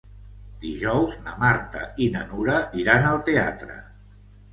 Dijous 0.61 1.11
na 1.27 1.35
Marta 1.43 1.83
i 2.05 2.07
na 2.15 2.23
Nura 2.31 2.55
iran 2.85 3.05
al 3.11 3.21
teatre. 3.29 3.77